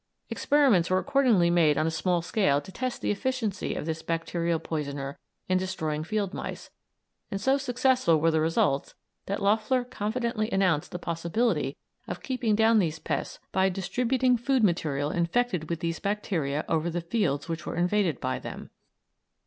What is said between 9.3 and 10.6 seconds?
Loeffler confidently